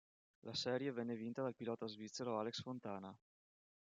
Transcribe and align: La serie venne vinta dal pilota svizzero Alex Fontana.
La 0.39 0.55
serie 0.55 0.91
venne 0.91 1.13
vinta 1.13 1.43
dal 1.43 1.53
pilota 1.53 1.85
svizzero 1.85 2.39
Alex 2.39 2.63
Fontana. 2.63 3.15